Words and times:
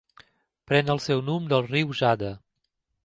Pren 0.71 0.89
el 0.95 1.01
seu 1.07 1.21
nom 1.27 1.45
del 1.53 1.67
riu 1.67 1.93
Jade. 2.01 2.33